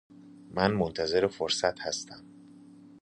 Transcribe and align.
من 0.49 0.71
منتظر 0.73 1.27
فرصت 1.27 1.79
هستم 1.81 2.23